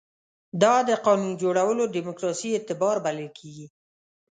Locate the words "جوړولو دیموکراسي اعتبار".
1.41-2.95